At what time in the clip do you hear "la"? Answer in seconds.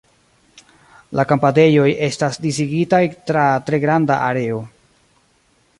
1.19-1.25